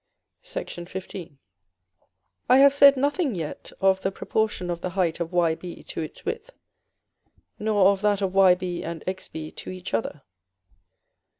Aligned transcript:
§XV. 0.89 1.37
I 2.49 2.57
have 2.57 2.73
said 2.73 2.97
nothing 2.97 3.35
yet 3.35 3.71
of 3.79 4.01
the 4.01 4.11
proportion 4.11 4.71
of 4.71 4.81
the 4.81 4.89
height 4.89 5.19
of 5.19 5.29
Yb 5.29 5.85
to 5.85 6.01
its 6.01 6.25
width, 6.25 6.49
nor 7.59 7.91
of 7.91 8.01
that 8.01 8.19
of 8.19 8.31
Yb 8.33 8.83
and 8.83 9.03
Xb 9.05 9.55
to 9.57 9.69
each 9.69 9.93
other. 9.93 10.23